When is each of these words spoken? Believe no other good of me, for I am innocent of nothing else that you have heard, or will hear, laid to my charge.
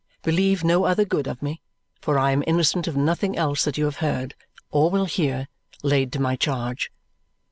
Believe 0.23 0.63
no 0.63 0.85
other 0.85 1.05
good 1.05 1.27
of 1.27 1.43
me, 1.43 1.61
for 2.01 2.17
I 2.17 2.31
am 2.31 2.43
innocent 2.47 2.87
of 2.87 2.97
nothing 2.97 3.37
else 3.37 3.63
that 3.65 3.77
you 3.77 3.85
have 3.85 3.97
heard, 3.97 4.33
or 4.71 4.89
will 4.89 5.05
hear, 5.05 5.47
laid 5.83 6.11
to 6.13 6.19
my 6.19 6.35
charge. 6.35 6.91